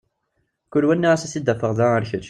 Kul 0.71 0.83
wa 0.87 0.93
nniɣ-as 0.95 1.23
ad 1.27 1.31
t-id-afeɣ 1.33 1.71
da 1.77 1.85
ar 1.95 2.03
kečč. 2.09 2.19